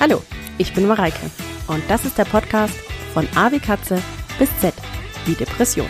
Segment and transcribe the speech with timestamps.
[0.00, 0.22] Hallo,
[0.58, 1.28] ich bin Mareike
[1.66, 2.78] und das ist der Podcast
[3.12, 4.00] von A wie Katze
[4.38, 4.72] bis Z
[5.26, 5.88] wie Depression.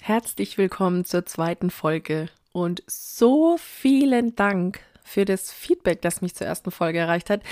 [0.00, 6.46] Herzlich willkommen zur zweiten Folge und so vielen Dank für das Feedback, das mich zur
[6.46, 7.42] ersten Folge erreicht hat.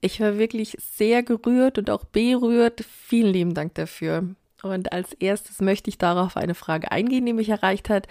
[0.00, 2.84] Ich war wirklich sehr gerührt und auch berührt.
[3.08, 4.36] Vielen lieben Dank dafür.
[4.62, 8.06] Und als erstes möchte ich darauf eine Frage eingehen, die mich erreicht hat.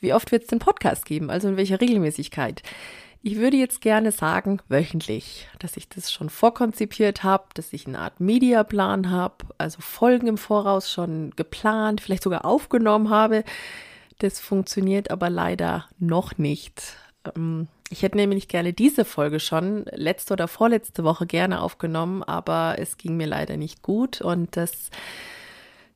[0.00, 1.30] Wie oft wird es den Podcast geben?
[1.30, 2.62] Also in welcher Regelmäßigkeit?
[3.24, 8.00] Ich würde jetzt gerne sagen, wöchentlich, dass ich das schon vorkonzipiert habe, dass ich eine
[8.00, 13.44] Art Mediaplan habe, also Folgen im Voraus schon geplant, vielleicht sogar aufgenommen habe.
[14.18, 16.96] Das funktioniert aber leider noch nicht.
[17.36, 22.76] Ähm, ich hätte nämlich gerne diese Folge schon letzte oder vorletzte Woche gerne aufgenommen, aber
[22.78, 24.90] es ging mir leider nicht gut und das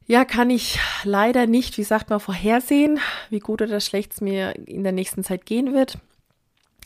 [0.06, 4.54] ja, kann ich leider nicht, wie sagt man, vorhersehen, wie gut oder schlecht es mir
[4.66, 5.98] in der nächsten Zeit gehen wird.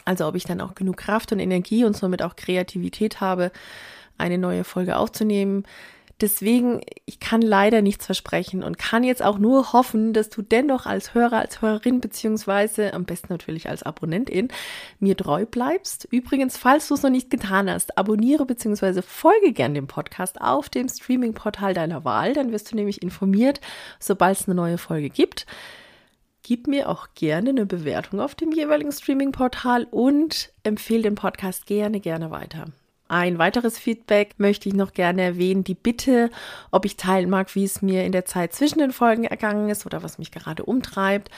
[0.04, 3.52] Also ob ich dann auch genug Kraft und Energie und somit auch Kreativität habe,
[4.16, 5.64] eine neue Folge aufzunehmen.
[6.20, 10.84] Deswegen, ich kann leider nichts versprechen und kann jetzt auch nur hoffen, dass du dennoch
[10.84, 14.48] als Hörer, als Hörerin, beziehungsweise am besten natürlich als Abonnentin
[14.98, 16.06] mir treu bleibst.
[16.10, 20.68] Übrigens, falls du es noch nicht getan hast, abonniere beziehungsweise folge gern dem Podcast auf
[20.68, 22.34] dem Streaming-Portal deiner Wahl.
[22.34, 23.60] Dann wirst du nämlich informiert,
[23.98, 25.46] sobald es eine neue Folge gibt.
[26.42, 32.00] Gib mir auch gerne eine Bewertung auf dem jeweiligen Streaming-Portal und empfehle den Podcast gerne,
[32.00, 32.66] gerne weiter.
[33.10, 36.30] Ein weiteres Feedback möchte ich noch gerne erwähnen, die Bitte,
[36.70, 39.84] ob ich teilen mag, wie es mir in der Zeit zwischen den Folgen ergangen ist
[39.84, 41.28] oder was mich gerade umtreibt.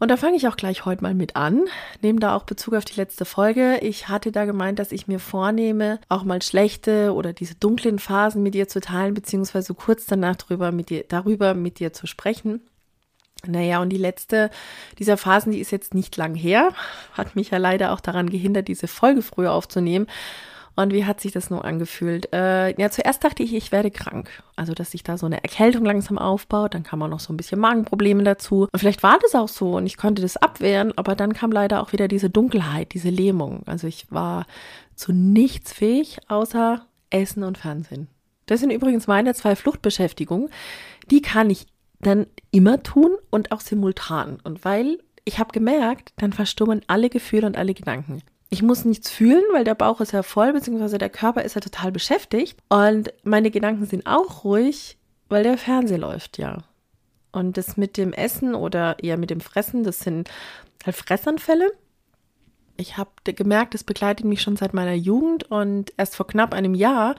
[0.00, 1.66] Und da fange ich auch gleich heute mal mit an.
[2.02, 3.78] Nehme da auch Bezug auf die letzte Folge.
[3.80, 8.42] Ich hatte da gemeint, dass ich mir vornehme, auch mal schlechte oder diese dunklen Phasen
[8.42, 12.60] mit dir zu teilen, beziehungsweise kurz danach darüber mit dir, darüber mit dir zu sprechen.
[13.46, 14.50] Naja, und die letzte
[14.98, 16.72] dieser Phasen, die ist jetzt nicht lang her,
[17.12, 20.08] hat mich ja leider auch daran gehindert, diese Folge früher aufzunehmen.
[20.76, 22.32] Und wie hat sich das nun angefühlt?
[22.32, 24.28] Äh, ja, zuerst dachte ich, ich werde krank.
[24.56, 26.74] Also, dass sich da so eine Erkältung langsam aufbaut.
[26.74, 28.68] Dann kam auch noch so ein bisschen Magenprobleme dazu.
[28.72, 30.92] Und vielleicht war das auch so und ich konnte das abwehren.
[30.96, 33.62] Aber dann kam leider auch wieder diese Dunkelheit, diese Lähmung.
[33.66, 34.46] Also, ich war
[34.96, 38.08] zu nichts fähig, außer Essen und Fernsehen.
[38.46, 40.50] Das sind übrigens meine zwei Fluchtbeschäftigungen.
[41.10, 41.66] Die kann ich
[42.00, 44.38] dann immer tun und auch simultan.
[44.42, 48.22] Und weil ich habe gemerkt, dann verstummen alle Gefühle und alle Gedanken.
[48.54, 51.60] Ich muss nichts fühlen, weil der Bauch ist ja voll, beziehungsweise der Körper ist ja
[51.60, 52.56] total beschäftigt.
[52.68, 54.96] Und meine Gedanken sind auch ruhig,
[55.28, 56.58] weil der Fernseher läuft, ja.
[57.32, 60.30] Und das mit dem Essen oder eher mit dem Fressen, das sind
[60.86, 61.72] halt Fressanfälle.
[62.76, 66.76] Ich habe gemerkt, das begleitet mich schon seit meiner Jugend und erst vor knapp einem
[66.76, 67.16] Jahr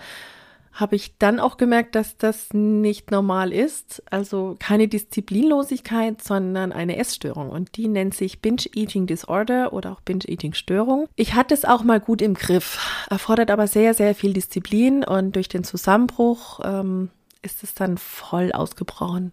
[0.76, 4.04] habe ich dann auch gemerkt, dass das nicht normal ist.
[4.12, 7.50] Also keine Disziplinlosigkeit, sondern eine Essstörung.
[7.50, 11.08] Und die nennt sich Binge-Eating Disorder oder auch Binge-Eating-Störung.
[11.16, 15.38] Ich hatte es auch mal gut im Griff, erfordert aber sehr, sehr viel Disziplin und
[15.38, 17.10] durch den Zusammenbruch ähm,
[17.42, 19.32] ist es dann voll ausgebrochen.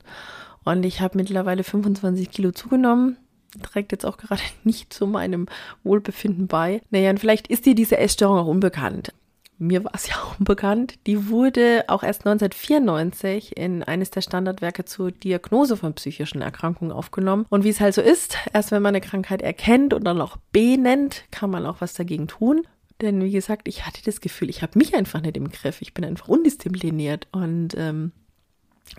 [0.65, 3.17] Und ich habe mittlerweile 25 Kilo zugenommen
[3.61, 5.47] trägt jetzt auch gerade nicht zu meinem
[5.85, 6.81] Wohlbefinden bei.
[6.89, 9.13] Naja, und vielleicht ist dir diese Essstörung auch unbekannt
[9.63, 14.85] mir war es ja auch unbekannt, die wurde auch erst 1994 in eines der Standardwerke
[14.85, 17.47] zur Diagnose von psychischen Erkrankungen aufgenommen.
[17.49, 20.37] Und wie es halt so ist, erst wenn man eine Krankheit erkennt und dann auch
[20.53, 22.67] benennt, kann man auch was dagegen tun.
[23.01, 25.83] Denn wie gesagt, ich hatte das Gefühl, ich habe mich einfach nicht im Griff.
[25.83, 27.27] Ich bin einfach undiszipliniert.
[27.33, 28.13] Und ähm,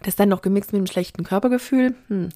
[0.03, 1.95] das dann noch gemixt mit einem schlechten Körpergefühl.
[2.07, 2.29] Hm.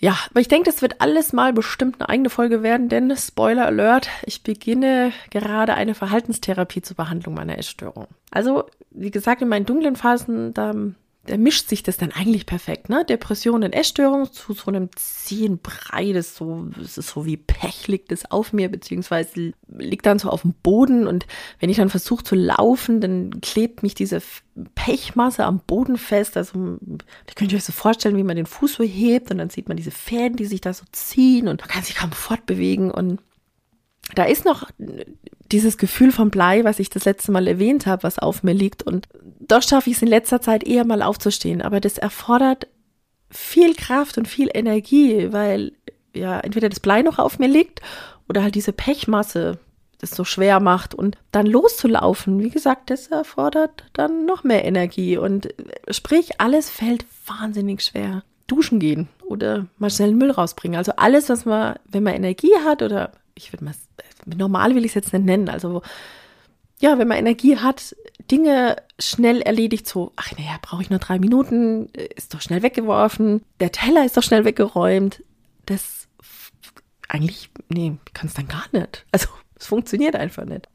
[0.00, 3.66] Ja, aber ich denke, das wird alles mal bestimmt eine eigene Folge werden, denn Spoiler
[3.66, 8.06] Alert, ich beginne gerade eine Verhaltenstherapie zur Behandlung meiner Essstörung.
[8.30, 10.74] Also, wie gesagt, in meinen dunklen Phasen, da
[11.26, 13.04] da mischt sich das dann eigentlich perfekt, ne?
[13.04, 17.88] Depression und Essstörung zu so einem zähen Brei, das so, das ist so wie Pech
[17.88, 21.26] liegt es auf mir, beziehungsweise liegt dann so auf dem Boden und
[21.58, 24.22] wenn ich dann versuche zu laufen, dann klebt mich diese
[24.74, 26.38] Pechmasse am Boden fest.
[26.38, 29.50] Also, da könnt ihr euch so vorstellen, wie man den Fuß so hebt und dann
[29.50, 32.90] sieht man diese Fäden, die sich da so ziehen und man kann sich kaum fortbewegen
[32.90, 33.20] und
[34.14, 34.70] da ist noch
[35.52, 38.82] dieses Gefühl von Blei, was ich das letzte Mal erwähnt habe, was auf mir liegt.
[38.82, 39.08] Und
[39.40, 41.62] doch schaffe ich es in letzter Zeit eher mal aufzustehen.
[41.62, 42.68] Aber das erfordert
[43.30, 45.72] viel Kraft und viel Energie, weil
[46.14, 47.80] ja entweder das Blei noch auf mir liegt
[48.28, 49.58] oder halt diese Pechmasse
[50.00, 50.94] das so schwer macht.
[50.94, 55.16] Und dann loszulaufen, wie gesagt, das erfordert dann noch mehr Energie.
[55.18, 55.48] Und
[55.90, 58.22] sprich, alles fällt wahnsinnig schwer.
[58.46, 60.76] Duschen gehen oder mal schnell Müll rausbringen.
[60.76, 63.74] Also alles, was man, wenn man Energie hat oder ich würde mal,
[64.26, 65.82] normal will ich es jetzt nicht nennen, also
[66.80, 67.94] ja, wenn man Energie hat,
[68.30, 73.42] Dinge schnell erledigt, so, ach naja, brauche ich nur drei Minuten, ist doch schnell weggeworfen,
[73.60, 75.22] der Teller ist doch schnell weggeräumt.
[75.66, 76.08] Das
[77.08, 79.04] eigentlich, nee, kann es dann gar nicht.
[79.12, 79.28] Also,
[79.58, 80.68] es funktioniert einfach nicht.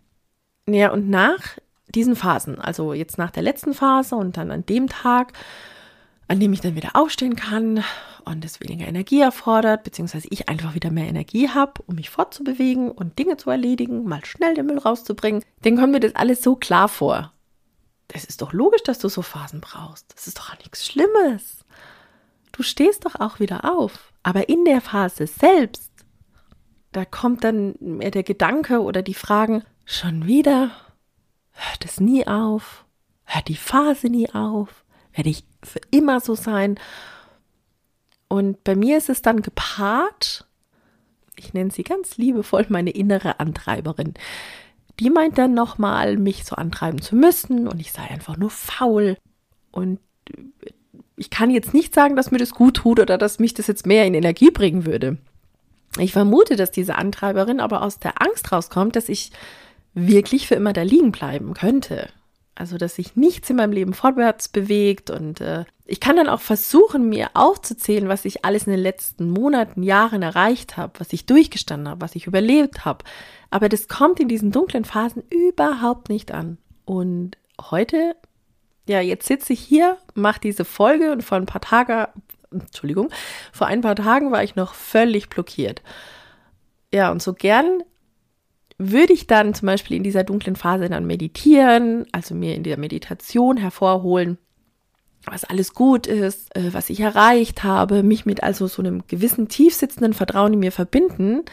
[0.70, 1.58] Ja, und nach
[1.88, 5.34] diesen Phasen, also jetzt nach der letzten Phase und dann an dem Tag,
[6.28, 7.84] an dem ich dann wieder aufstehen kann
[8.24, 12.92] und es weniger Energie erfordert, beziehungsweise ich einfach wieder mehr Energie habe, um mich fortzubewegen
[12.92, 16.56] und Dinge zu erledigen, mal schnell den Müll rauszubringen, dann kommt mir das alles so
[16.56, 17.32] klar vor.
[18.14, 20.14] Es ist doch logisch, dass du so Phasen brauchst.
[20.14, 21.66] Das ist doch auch nichts Schlimmes.
[22.52, 24.14] Du stehst doch auch wieder auf.
[24.24, 25.92] Aber in der Phase selbst,
[26.92, 30.72] da kommt dann mehr der Gedanke oder die Fragen, schon wieder?
[31.52, 32.86] Hört es nie auf?
[33.26, 34.85] Hört die Phase nie auf?
[35.16, 36.78] Werde ich für immer so sein?
[38.28, 40.46] Und bei mir ist es dann gepaart,
[41.38, 44.14] ich nenne sie ganz liebevoll meine innere Antreiberin.
[45.00, 49.18] Die meint dann nochmal, mich so antreiben zu müssen und ich sei einfach nur faul.
[49.72, 50.00] Und
[51.18, 53.86] ich kann jetzt nicht sagen, dass mir das gut tut oder dass mich das jetzt
[53.86, 55.18] mehr in Energie bringen würde.
[55.98, 59.32] Ich vermute, dass diese Antreiberin aber aus der Angst rauskommt, dass ich
[59.94, 62.10] wirklich für immer da liegen bleiben könnte.
[62.56, 66.42] Also, dass sich nichts in meinem Leben vorwärts bewegt und äh, ich kann dann auch
[66.42, 71.28] versuchen, mir aufzuzählen, was ich alles in den letzten Monaten, Jahren erreicht habe, was ich
[71.28, 73.06] durchgestanden habe, was ich überlebt habe.
[73.52, 76.58] Aber das kommt in diesen dunklen Phasen überhaupt nicht an.
[76.86, 78.16] Und heute,
[78.88, 82.08] ja, jetzt sitze ich hier, mache diese Folge und vor ein paar Tagen,
[82.52, 83.10] Entschuldigung,
[83.52, 85.84] vor ein paar Tagen war ich noch völlig blockiert.
[86.92, 87.84] Ja, und so gern
[88.78, 92.78] würde ich dann zum Beispiel in dieser dunklen Phase dann meditieren, also mir in der
[92.78, 94.38] Meditation hervorholen,
[95.26, 99.48] was alles gut ist, äh, was ich erreicht habe, mich mit also so einem gewissen
[99.48, 101.44] tiefsitzenden Vertrauen in mir verbinden,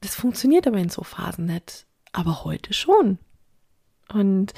[0.00, 1.86] das funktioniert aber in so Phasen nicht.
[2.12, 3.18] Aber heute schon.
[4.12, 4.52] Und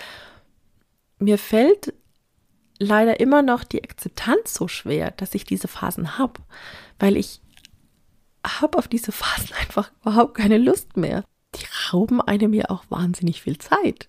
[1.19, 1.95] mir fällt
[2.79, 6.41] leider immer noch die Akzeptanz so schwer, dass ich diese Phasen habe,
[6.99, 7.41] weil ich
[8.45, 11.25] habe auf diese Phasen einfach überhaupt keine Lust mehr
[11.93, 14.09] rauben einem ja auch wahnsinnig viel Zeit.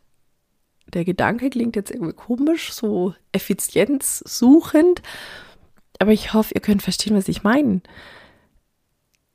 [0.93, 5.01] Der Gedanke klingt jetzt irgendwie komisch, so effizienzsuchend,
[5.99, 7.81] aber ich hoffe, ihr könnt verstehen, was ich meine.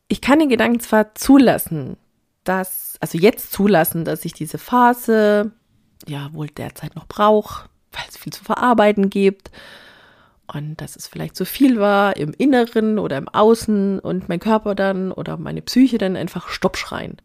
[0.09, 1.97] Ich kann den Gedanken zwar zulassen,
[2.45, 5.53] dass, also jetzt zulassen, dass ich diese Phase
[6.07, 9.51] ja wohl derzeit noch brauche, weil es viel zu verarbeiten gibt
[10.53, 14.75] und dass es vielleicht zu viel war im Inneren oder im Außen und mein Körper
[14.75, 17.17] dann oder meine Psyche dann einfach Stopp schreien.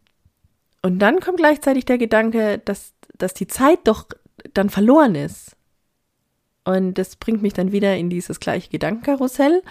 [0.88, 4.06] Und dann kommt gleichzeitig der Gedanke, dass, dass die Zeit doch
[4.54, 5.58] dann verloren ist.
[6.64, 9.64] Und das bringt mich dann wieder in dieses gleiche Gedankenkarussell,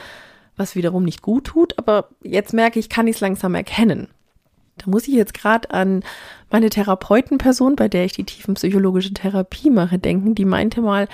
[0.56, 1.78] was wiederum nicht gut tut.
[1.78, 4.08] Aber jetzt merke ich, kann ich es langsam erkennen.
[4.76, 6.04] Da muss ich jetzt gerade an
[6.50, 10.34] meine Therapeutenperson, bei der ich die tiefenpsychologische Therapie mache, denken.
[10.34, 11.08] Die meinte mal,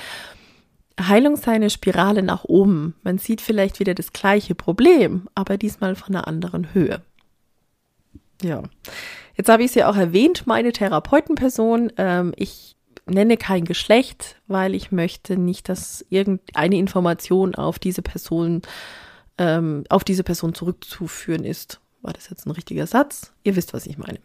[1.00, 2.96] Heilung sei eine Spirale nach oben.
[3.04, 7.02] Man sieht vielleicht wieder das gleiche Problem, aber diesmal von einer anderen Höhe.
[8.42, 8.64] Ja.
[9.36, 11.92] Jetzt habe ich es ja auch erwähnt, meine Therapeutenperson.
[11.96, 12.76] Ähm, ich
[13.06, 18.62] nenne kein Geschlecht, weil ich möchte nicht, dass irgendeine Information auf diese Person,
[19.38, 21.80] ähm, auf diese Person zurückzuführen ist.
[22.02, 23.32] War das jetzt ein richtiger Satz?
[23.44, 24.18] Ihr wisst, was ich meine.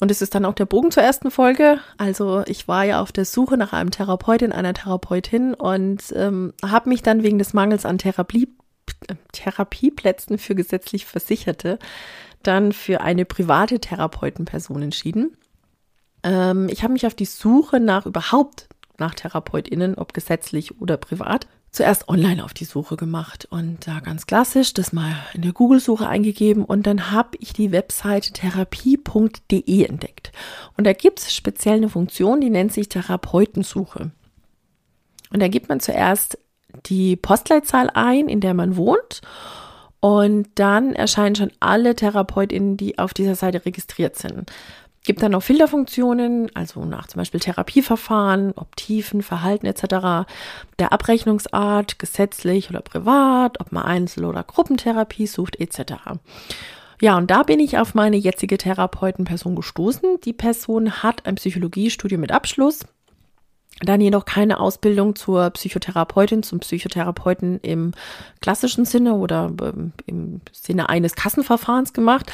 [0.00, 1.78] Und es ist dann auch der Bogen zur ersten Folge.
[1.98, 6.88] Also ich war ja auf der Suche nach einem Therapeutin, einer Therapeutin und ähm, habe
[6.88, 8.48] mich dann wegen des Mangels an Therapie,
[9.32, 11.78] Therapieplätzen für gesetzlich Versicherte
[12.42, 15.36] dann für eine private Therapeutenperson entschieden.
[16.22, 18.68] Ähm, ich habe mich auf die Suche nach überhaupt
[18.98, 24.26] nach TherapeutInnen, ob gesetzlich oder privat, zuerst online auf die Suche gemacht und da ganz
[24.26, 30.30] klassisch das mal in der Google-Suche eingegeben und dann habe ich die Webseite therapie.de entdeckt.
[30.76, 34.12] Und da gibt es speziell eine Funktion, die nennt sich Therapeutensuche.
[35.30, 36.38] Und da gibt man zuerst
[36.86, 39.20] die Postleitzahl ein, in der man wohnt
[40.04, 44.52] und dann erscheinen schon alle TherapeutInnen, die auf dieser Seite registriert sind.
[45.02, 50.26] Gibt dann noch Filterfunktionen, also nach zum Beispiel Therapieverfahren, ob Tiefen, Verhalten etc.,
[50.78, 55.94] der Abrechnungsart, gesetzlich oder privat, ob man Einzel- oder Gruppentherapie sucht etc.
[57.00, 60.20] Ja, und da bin ich auf meine jetzige Therapeutenperson gestoßen.
[60.24, 62.80] Die Person hat ein Psychologiestudium mit Abschluss,
[63.80, 67.92] dann jedoch keine Ausbildung zur Psychotherapeutin, zum Psychotherapeuten im
[68.40, 72.32] klassischen Sinne oder ähm, im Sinne eines Kassenverfahrens gemacht,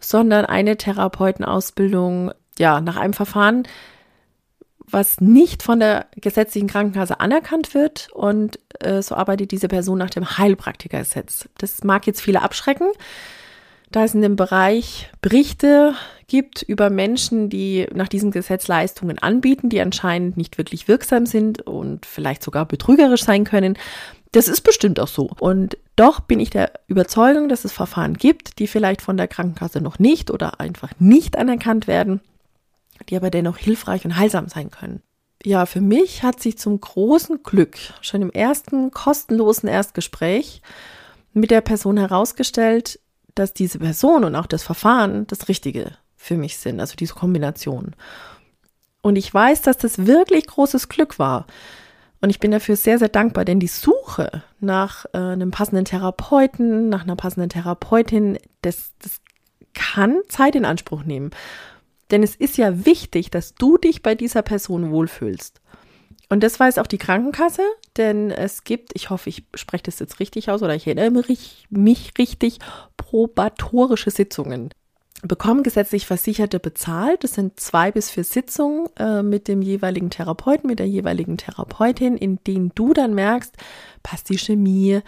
[0.00, 3.64] sondern eine Therapeutenausbildung, ja, nach einem Verfahren,
[4.86, 10.10] was nicht von der gesetzlichen Krankenkasse anerkannt wird und äh, so arbeitet diese Person nach
[10.10, 11.48] dem Heilpraktikergesetz.
[11.56, 12.88] Das mag jetzt viele abschrecken.
[13.92, 15.94] Da es in dem Bereich Berichte
[16.26, 21.62] gibt über Menschen, die nach diesem Gesetz Leistungen anbieten, die anscheinend nicht wirklich wirksam sind
[21.62, 23.76] und vielleicht sogar betrügerisch sein können.
[24.32, 25.30] Das ist bestimmt auch so.
[25.40, 29.82] Und doch bin ich der Überzeugung, dass es Verfahren gibt, die vielleicht von der Krankenkasse
[29.82, 32.20] noch nicht oder einfach nicht anerkannt werden,
[33.10, 35.02] die aber dennoch hilfreich und heilsam sein können.
[35.44, 40.62] Ja, für mich hat sich zum großen Glück schon im ersten kostenlosen Erstgespräch
[41.34, 43.00] mit der Person herausgestellt,
[43.34, 47.94] dass diese Person und auch das Verfahren das Richtige für mich sind, also diese Kombination.
[49.02, 51.46] Und ich weiß, dass das wirklich großes Glück war.
[52.20, 56.88] Und ich bin dafür sehr, sehr dankbar, denn die Suche nach äh, einem passenden Therapeuten,
[56.88, 59.20] nach einer passenden Therapeutin, das, das
[59.74, 61.30] kann Zeit in Anspruch nehmen.
[62.12, 65.61] Denn es ist ja wichtig, dass du dich bei dieser Person wohlfühlst.
[66.32, 67.60] Und das weiß auch die Krankenkasse,
[67.98, 71.22] denn es gibt, ich hoffe, ich spreche das jetzt richtig aus oder ich erinnere
[71.68, 72.58] mich, richtig,
[72.96, 74.70] probatorische Sitzungen.
[75.22, 77.22] Bekommen gesetzlich Versicherte bezahlt.
[77.22, 82.16] Das sind zwei bis vier Sitzungen äh, mit dem jeweiligen Therapeuten, mit der jeweiligen Therapeutin,
[82.16, 83.54] in denen du dann merkst,
[84.02, 85.00] passt die Chemie,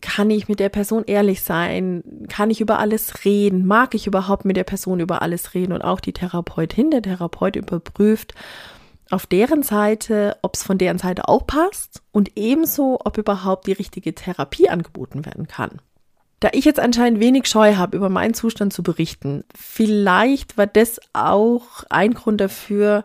[0.00, 2.02] kann ich mit der Person ehrlich sein?
[2.30, 3.66] Kann ich über alles reden?
[3.66, 5.74] Mag ich überhaupt mit der Person über alles reden?
[5.74, 8.32] Und auch die Therapeutin, der Therapeut überprüft
[9.10, 13.72] auf deren Seite, ob es von deren Seite auch passt und ebenso, ob überhaupt die
[13.72, 15.80] richtige Therapie angeboten werden kann.
[16.40, 21.00] Da ich jetzt anscheinend wenig Scheu habe, über meinen Zustand zu berichten, vielleicht war das
[21.12, 23.04] auch ein Grund dafür,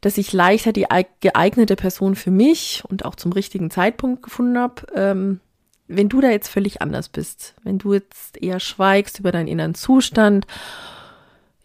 [0.00, 0.86] dass ich leichter die
[1.20, 4.82] geeignete Person für mich und auch zum richtigen Zeitpunkt gefunden habe.
[4.94, 5.40] Ähm,
[5.88, 9.74] wenn du da jetzt völlig anders bist, wenn du jetzt eher schweigst über deinen inneren
[9.74, 10.46] Zustand,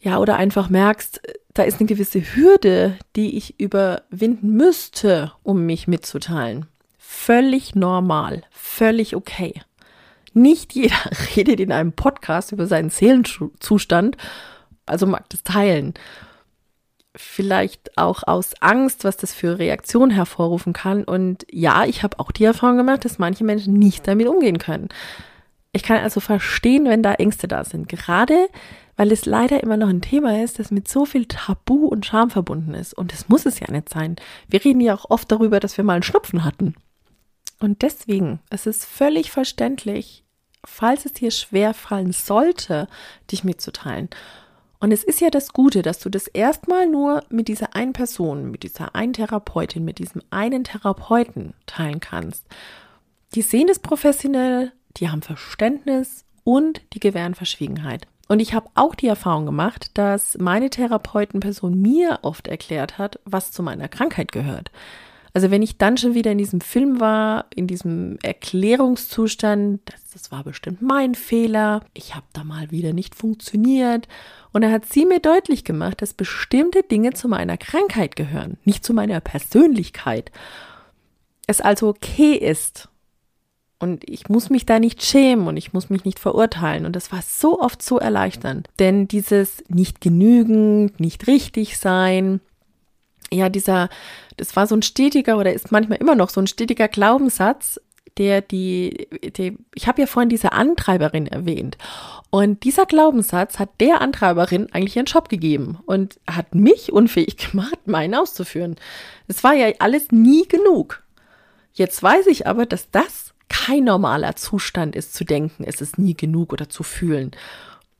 [0.02, 1.22] ja, oder einfach merkst,
[1.60, 6.68] da ist eine gewisse Hürde, die ich überwinden müsste, um mich mitzuteilen.
[6.98, 9.62] Völlig normal, völlig okay.
[10.34, 10.96] Nicht jeder
[11.36, 14.16] redet in einem Podcast über seinen Seelenzustand,
[14.86, 15.94] also mag das teilen
[17.16, 21.04] vielleicht auch aus Angst, was das für Reaktionen hervorrufen kann.
[21.04, 24.90] Und ja, ich habe auch die Erfahrung gemacht, dass manche Menschen nicht damit umgehen können.
[25.74, 27.90] Ich kann also verstehen, wenn da Ängste da sind.
[27.90, 28.48] Gerade
[29.00, 32.30] weil es leider immer noch ein Thema ist, das mit so viel Tabu und Scham
[32.30, 32.94] verbunden ist.
[32.94, 34.18] Und das muss es ja nicht sein.
[34.50, 36.76] Wir reden ja auch oft darüber, dass wir mal einen Schnupfen hatten.
[37.62, 40.26] Und deswegen, es ist völlig verständlich,
[40.66, 42.90] falls es dir schwer fallen sollte,
[43.32, 44.10] dich mitzuteilen.
[44.82, 48.52] Und es ist ja das Gute, dass du das erstmal nur mit dieser einen Person,
[48.52, 52.44] mit dieser einen Therapeutin, mit diesem einen Therapeuten teilen kannst.
[53.34, 58.06] Die sehen das professionell, die haben Verständnis und die gewähren Verschwiegenheit.
[58.30, 63.52] Und ich habe auch die Erfahrung gemacht, dass meine Therapeutenperson mir oft erklärt hat, was
[63.52, 64.72] zu meiner Krankheit gehört.
[65.34, 70.32] Also wenn ich dann schon wieder in diesem Film war, in diesem Erklärungszustand, das, das
[70.32, 74.08] war bestimmt mein Fehler, ich habe da mal wieder nicht funktioniert.
[74.52, 78.86] Und da hat sie mir deutlich gemacht, dass bestimmte Dinge zu meiner Krankheit gehören, nicht
[78.86, 80.32] zu meiner Persönlichkeit.
[81.48, 82.90] Es also okay ist.
[83.80, 86.86] Und ich muss mich da nicht schämen und ich muss mich nicht verurteilen.
[86.86, 88.68] Und das war so oft so erleichternd.
[88.78, 92.42] Denn dieses nicht genügend, nicht richtig sein,
[93.32, 93.90] ja, dieser,
[94.38, 97.80] das war so ein stetiger oder ist manchmal immer noch so ein stetiger Glaubenssatz,
[98.18, 99.08] der die,
[99.38, 101.78] die ich habe ja vorhin diese Antreiberin erwähnt.
[102.32, 107.80] Und dieser Glaubenssatz hat der Antreiberin eigentlich ihren Job gegeben und hat mich unfähig gemacht,
[107.88, 108.76] meinen auszuführen.
[109.28, 111.04] Es war ja alles nie genug.
[111.74, 113.29] Jetzt weiß ich aber, dass das
[113.70, 117.32] kein normaler Zustand ist, zu denken, es ist nie genug oder zu fühlen.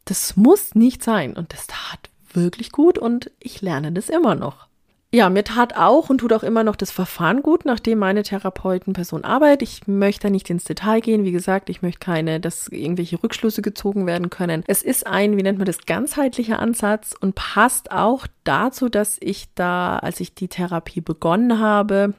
[0.06, 4.68] Das muss nicht sein und das tat wirklich gut und ich lerne das immer noch.
[5.12, 9.24] Ja, mir tat auch und tut auch immer noch das Verfahren gut, nachdem meine Therapeutenperson
[9.24, 9.68] arbeitet.
[9.68, 11.24] Ich möchte da nicht ins Detail gehen.
[11.24, 14.64] Wie gesagt, ich möchte keine, dass irgendwelche Rückschlüsse gezogen werden können.
[14.68, 19.48] Es ist ein, wie nennt man das, ganzheitlicher Ansatz und passt auch dazu, dass ich
[19.56, 22.14] da, als ich die Therapie begonnen habe,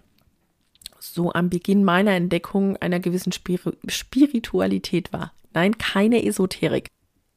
[1.15, 5.33] so am Beginn meiner Entdeckung einer gewissen Spir Spiritualität war.
[5.53, 6.89] Nein, keine Esoterik.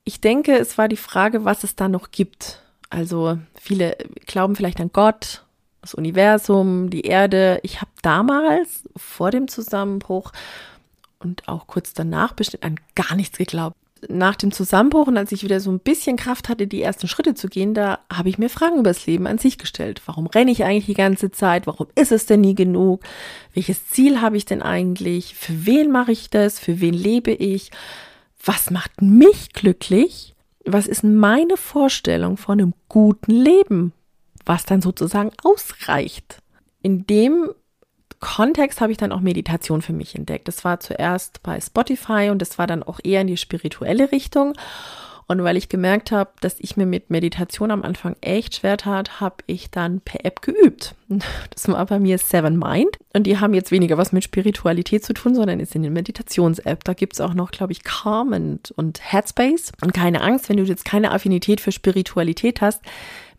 [0.05, 2.63] Ich denke, es war die Frage, was es da noch gibt
[2.93, 5.43] also viele glauben vielleicht an Gott,
[5.81, 7.59] das Universum, die Erde.
[7.63, 10.31] Ich habe damals vor dem Zusammenbruch
[11.17, 13.75] und auch kurz danach bestimmt an gar nichts geglaubt.
[14.09, 17.33] Nach dem Zusammenbruch und als ich wieder so ein bisschen Kraft hatte, die ersten Schritte
[17.33, 20.01] zu gehen, da habe ich mir Fragen über das Leben an sich gestellt.
[20.05, 21.67] Warum renne ich eigentlich die ganze Zeit?
[21.67, 23.01] Warum ist es denn nie genug?
[23.53, 25.35] Welches Ziel habe ich denn eigentlich?
[25.35, 26.59] Für wen mache ich das?
[26.59, 27.71] Für wen lebe ich?
[28.45, 30.33] Was macht mich glücklich?
[30.65, 33.93] was ist meine Vorstellung von einem guten Leben,
[34.45, 36.41] was dann sozusagen ausreicht?
[36.81, 37.49] In dem
[38.23, 40.47] Kontext habe ich dann auch Meditation für mich entdeckt.
[40.47, 44.53] Das war zuerst bei Spotify und das war dann auch eher in die spirituelle Richtung.
[45.27, 49.19] Und weil ich gemerkt habe, dass ich mir mit Meditation am Anfang echt schwer tat,
[49.19, 50.95] habe ich dann per App geübt.
[51.51, 52.97] Das war bei mir Seven Mind.
[53.13, 56.83] Und die haben jetzt weniger was mit Spiritualität zu tun, sondern ist in den Meditations-App.
[56.83, 59.73] Da gibt es auch noch, glaube ich, Calm und, und Headspace.
[59.81, 62.81] Und keine Angst, wenn du jetzt keine Affinität für Spiritualität hast,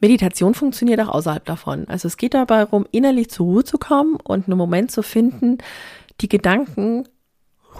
[0.01, 1.89] Meditation funktioniert auch außerhalb davon.
[1.89, 5.59] Also es geht dabei darum, innerlich zur Ruhe zu kommen und einen Moment zu finden,
[6.21, 7.09] die Gedanken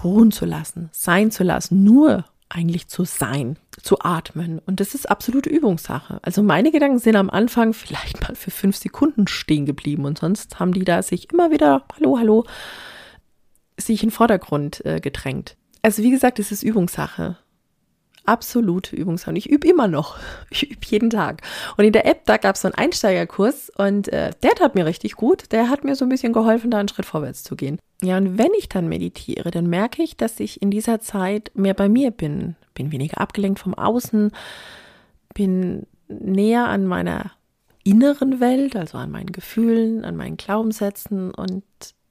[0.03, 4.59] ruhen zu lassen, sein zu lassen, nur eigentlich zu sein, zu atmen.
[4.59, 6.19] Und das ist absolute Übungssache.
[6.21, 10.59] Also meine Gedanken sind am Anfang vielleicht mal für fünf Sekunden stehen geblieben und sonst
[10.59, 12.45] haben die da sich immer wieder, hallo, hallo,
[13.77, 15.57] sich in den Vordergrund äh, gedrängt.
[15.81, 17.37] Also wie gesagt, es ist Übungssache
[18.25, 19.37] absolute Übungssache.
[19.37, 20.17] Ich übe immer noch.
[20.49, 21.41] Ich übe jeden Tag.
[21.75, 24.85] Und in der App, da gab es so einen Einsteigerkurs und äh, der tat mir
[24.85, 25.51] richtig gut.
[25.51, 27.77] Der hat mir so ein bisschen geholfen, da einen Schritt vorwärts zu gehen.
[28.01, 31.73] Ja, und wenn ich dann meditiere, dann merke ich, dass ich in dieser Zeit mehr
[31.73, 32.55] bei mir bin.
[32.73, 34.31] Bin weniger abgelenkt vom Außen,
[35.33, 37.31] bin näher an meiner
[37.83, 41.63] inneren Welt, also an meinen Gefühlen, an meinen Glaubenssätzen und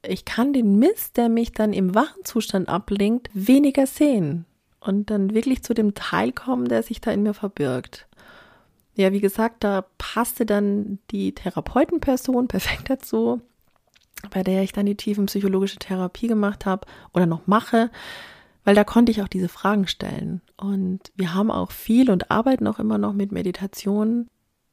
[0.07, 4.45] ich kann den Mist, der mich dann im wachen Zustand ablenkt, weniger sehen
[4.85, 8.07] und dann wirklich zu dem Teil kommen, der sich da in mir verbirgt.
[8.97, 13.41] Ja, wie gesagt, da passte dann die Therapeutenperson perfekt dazu,
[14.31, 17.91] bei der ich dann die tiefenpsychologische Therapie gemacht habe oder noch mache,
[18.65, 20.41] weil da konnte ich auch diese Fragen stellen.
[20.57, 24.29] Und wir haben auch viel und arbeiten auch immer noch mit Meditation,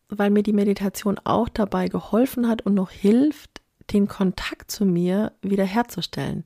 [0.10, 5.34] weil mir die Meditation auch dabei geholfen hat und noch hilft, den Kontakt zu mir
[5.42, 6.46] wiederherzustellen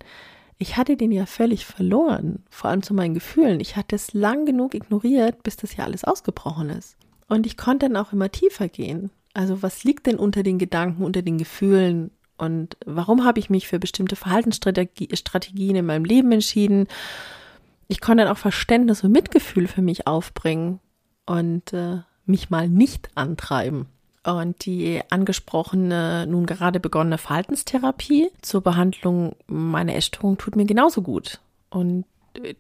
[0.58, 3.60] ich hatte den ja völlig verloren, vor allem zu meinen Gefühlen.
[3.60, 6.96] Ich hatte es lang genug ignoriert, bis das ja alles ausgebrochen ist.
[7.28, 9.12] Und ich konnte dann auch immer tiefer gehen.
[9.34, 13.68] Also was liegt denn unter den Gedanken, unter den Gefühlen und warum habe ich mich
[13.68, 16.88] für bestimmte Verhaltensstrategien in meinem Leben entschieden?
[17.88, 20.80] Ich konnte dann auch Verständnis und Mitgefühl für mich aufbringen
[21.26, 23.88] und äh, mich mal nicht antreiben.
[24.26, 31.40] Und die angesprochene, nun gerade begonnene Verhaltenstherapie zur Behandlung meiner Essstörung tut mir genauso gut.
[31.70, 32.06] Und
[32.42, 32.56] äh,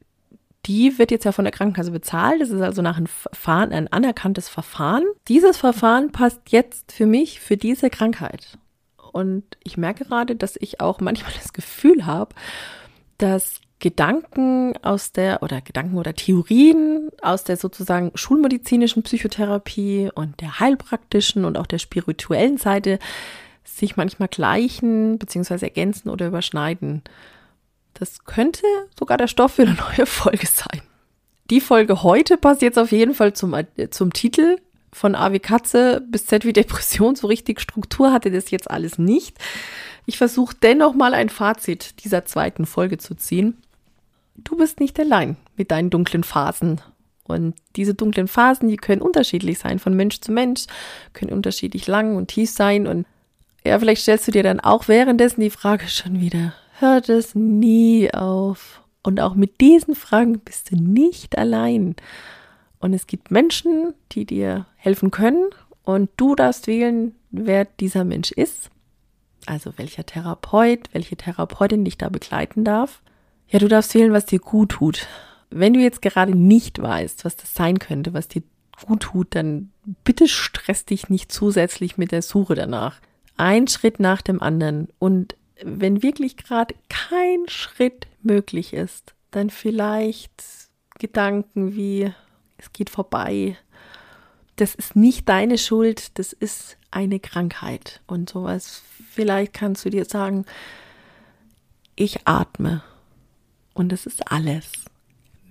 [0.67, 2.41] die wird jetzt ja von der Krankenkasse bezahlt.
[2.41, 5.03] Das ist also nach einem Verfahren, ein anerkanntes Verfahren.
[5.27, 8.57] Dieses Verfahren passt jetzt für mich für diese Krankheit.
[9.11, 12.35] Und ich merke gerade, dass ich auch manchmal das Gefühl habe,
[13.17, 20.59] dass Gedanken aus der oder Gedanken oder Theorien aus der sozusagen schulmedizinischen Psychotherapie und der
[20.59, 22.99] heilpraktischen und auch der spirituellen Seite
[23.63, 25.65] sich manchmal gleichen bzw.
[25.65, 27.03] ergänzen oder überschneiden.
[27.93, 28.63] Das könnte
[28.97, 30.81] sogar der Stoff für eine neue Folge sein.
[31.49, 33.55] Die Folge heute passt jetzt auf jeden Fall zum,
[33.91, 34.57] zum Titel
[34.91, 37.15] von A wie Katze bis Z wie Depression.
[37.15, 39.37] So richtig Struktur hatte das jetzt alles nicht.
[40.05, 43.57] Ich versuche dennoch mal ein Fazit dieser zweiten Folge zu ziehen
[44.35, 46.81] du bist nicht allein mit deinen dunklen Phasen.
[47.23, 50.65] Und diese dunklen Phasen, die können unterschiedlich sein, von Mensch zu Mensch,
[51.13, 52.85] können unterschiedlich lang und tief sein.
[52.85, 53.07] Und
[53.65, 58.13] ja, vielleicht stellst du dir dann auch währenddessen die Frage schon wieder, hört es nie
[58.13, 58.81] auf?
[59.01, 61.95] Und auch mit diesen Fragen bist du nicht allein.
[62.79, 65.49] Und es gibt Menschen, die dir helfen können.
[65.83, 68.69] Und du darfst wählen, wer dieser Mensch ist.
[69.45, 73.01] Also welcher Therapeut, welche Therapeutin dich da begleiten darf.
[73.47, 75.07] Ja, du darfst wählen, was dir gut tut.
[75.49, 78.43] Wenn du jetzt gerade nicht weißt, was das sein könnte, was dir
[78.85, 79.71] gut tut, dann
[80.03, 82.99] bitte stress dich nicht zusätzlich mit der Suche danach.
[83.37, 84.89] Ein Schritt nach dem anderen.
[84.99, 90.43] Und wenn wirklich gerade kein Schritt möglich ist, dann vielleicht
[90.97, 92.11] Gedanken wie,
[92.57, 93.57] es geht vorbei.
[94.55, 98.01] Das ist nicht deine Schuld, das ist eine Krankheit.
[98.07, 98.81] Und sowas,
[99.11, 100.45] vielleicht kannst du dir sagen,
[101.95, 102.81] ich atme
[103.75, 104.71] und es ist alles.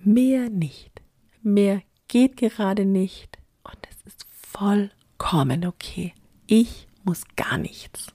[0.03, 1.01] Mehr nicht.
[1.41, 3.37] Mehr geht gerade nicht.
[3.63, 6.13] Und es ist vollkommen okay.
[6.47, 8.07] Ich muss gar nichts.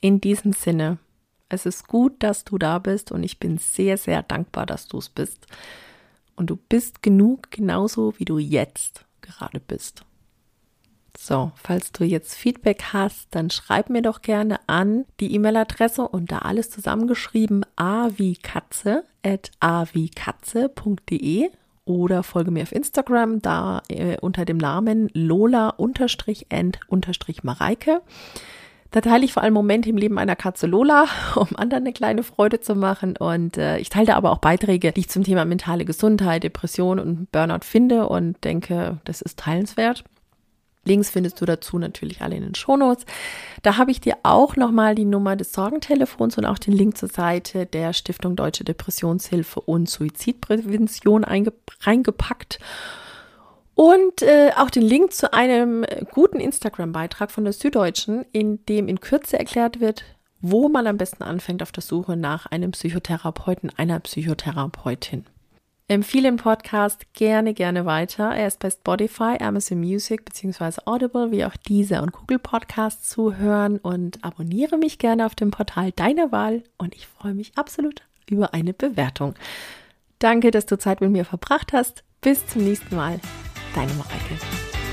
[0.00, 0.98] In diesem Sinne,
[1.48, 4.98] es ist gut, dass du da bist und ich bin sehr, sehr dankbar, dass du
[4.98, 5.46] es bist.
[6.36, 10.04] Und du bist genug, genauso wie du jetzt gerade bist.
[11.16, 16.32] So, falls du jetzt Feedback hast, dann schreib mir doch gerne an die E-Mail-Adresse und
[16.32, 21.50] da alles zusammengeschrieben a wie Katze at a wie Katze.de
[21.84, 28.00] oder folge mir auf Instagram da äh, unter dem Namen Lola-and-Mareike.
[28.90, 32.22] Da teile ich vor allem Momente im Leben einer Katze Lola, um anderen eine kleine
[32.22, 33.16] Freude zu machen.
[33.16, 36.98] Und äh, ich teile da aber auch Beiträge, die ich zum Thema mentale Gesundheit, Depression
[36.98, 40.04] und Burnout finde und denke, das ist teilenswert.
[40.84, 43.06] Links findest du dazu natürlich alle in den Shownotes.
[43.62, 47.08] Da habe ich dir auch nochmal die Nummer des Sorgentelefons und auch den Link zur
[47.08, 52.58] Seite der Stiftung Deutsche Depressionshilfe und Suizidprävention reingepackt.
[53.74, 59.00] Und äh, auch den Link zu einem guten Instagram-Beitrag von der Süddeutschen, in dem in
[59.00, 60.04] Kürze erklärt wird,
[60.40, 65.24] wo man am besten anfängt auf der Suche nach einem Psychotherapeuten, einer Psychotherapeutin.
[65.86, 68.34] Empfehle den Podcast gerne, gerne weiter.
[68.34, 70.80] Er ist bei Spotify, Amazon Music bzw.
[70.86, 75.50] Audible, wie auch diese und Google Podcasts zu hören und abonniere mich gerne auf dem
[75.50, 79.34] Portal deiner Wahl und ich freue mich absolut über eine Bewertung.
[80.20, 82.02] Danke, dass du Zeit mit mir verbracht hast.
[82.22, 83.20] Bis zum nächsten Mal.
[83.74, 84.83] Deine Mareike.